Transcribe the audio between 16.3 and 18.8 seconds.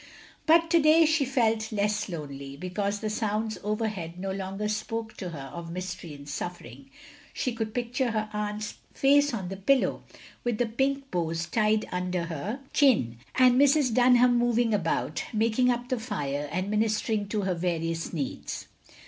and ministering to her various needs.